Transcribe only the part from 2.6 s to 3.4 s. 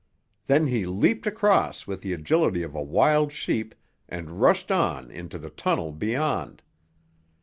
of a wild